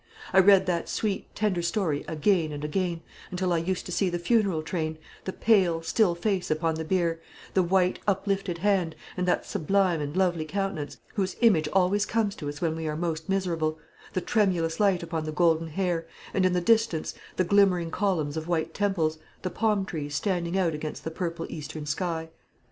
I 0.33 0.39
read 0.39 0.65
that 0.65 0.89
sweet, 0.89 1.27
tender 1.35 1.61
story 1.61 2.03
again 2.07 2.51
and 2.51 2.63
again, 2.65 3.01
until 3.29 3.53
I 3.53 3.59
used 3.59 3.85
to 3.85 3.91
see 3.91 4.09
the 4.09 4.17
funeral 4.17 4.63
train, 4.63 4.97
the 5.25 5.31
pale, 5.31 5.83
still 5.83 6.15
face 6.15 6.49
upon 6.49 6.73
the 6.73 6.83
bier, 6.83 7.21
the 7.53 7.61
white, 7.61 7.99
uplifted 8.07 8.57
hand, 8.57 8.95
and 9.15 9.27
that 9.27 9.45
sublime 9.45 10.01
and 10.01 10.17
lovely 10.17 10.45
countenance, 10.45 10.97
whose 11.13 11.35
image 11.41 11.67
always 11.71 12.07
comes 12.07 12.33
to 12.37 12.49
us 12.49 12.61
when 12.61 12.75
we 12.75 12.87
are 12.87 12.97
most 12.97 13.29
miserable, 13.29 13.77
the 14.13 14.21
tremulous 14.21 14.79
light 14.79 15.03
upon 15.03 15.25
the 15.25 15.31
golden 15.31 15.67
hair, 15.67 16.07
and 16.33 16.47
in 16.47 16.53
the 16.53 16.61
distance 16.61 17.13
the 17.35 17.43
glimmering 17.43 17.91
columns 17.91 18.35
of 18.35 18.47
white 18.47 18.73
temples, 18.73 19.19
the 19.43 19.51
palm 19.51 19.85
trees 19.85 20.15
standing 20.15 20.57
out 20.57 20.73
against 20.73 21.03
the 21.03 21.11
purple 21.11 21.45
Eastern 21.47 21.85
sky. 21.85 22.31